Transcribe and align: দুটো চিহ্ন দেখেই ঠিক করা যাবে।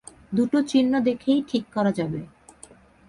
দুটো 0.33 0.57
চিহ্ন 0.61 0.93
দেখেই 0.99 1.39
ঠিক 1.47 1.63
করা 1.73 1.91
যাবে। 1.91 2.21